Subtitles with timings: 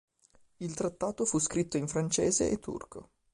[0.57, 3.11] Il trattato fu scritto in francese e turco.